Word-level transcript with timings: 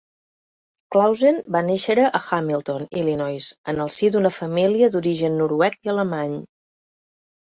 Clausen 0.93 1.35
va 1.55 1.59
néixer 1.67 1.95
a 2.05 2.21
Hamilton, 2.21 2.87
Illinois, 3.01 3.49
en 3.73 3.83
el 3.85 3.93
si 3.97 4.09
d'una 4.15 4.33
família 4.37 4.89
d'origen 4.95 5.37
noruec 5.43 5.77
i 5.89 5.91
alemany. 5.95 6.35